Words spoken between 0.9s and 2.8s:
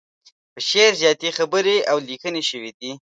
زياتې خبرې او ليکنې شوي